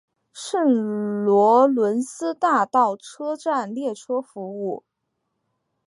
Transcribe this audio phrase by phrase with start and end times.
[0.33, 4.83] 圣罗伦斯大道车站列车服务。